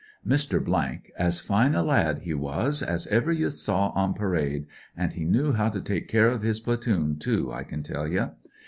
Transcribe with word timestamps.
Mr,, 0.25 0.99
as 1.19 1.39
fine 1.39 1.75
a 1.75 1.83
lad 1.83 2.21
he 2.23 2.33
was 2.33 2.81
as 2.81 3.05
ever 3.09 3.31
ye 3.31 3.47
saw 3.51 3.89
on 3.89 4.15
p'rade, 4.15 4.65
an* 4.97 5.11
he 5.11 5.25
knew 5.25 5.51
how 5.53 5.69
to 5.69 5.79
take 5.79 6.07
care 6.07 6.27
of 6.29 6.41
his 6.41 6.59
platoon, 6.59 7.19
too, 7.19 7.53
I 7.53 7.61
can 7.63 7.83
tell 7.83 8.07
ye. 8.07 8.21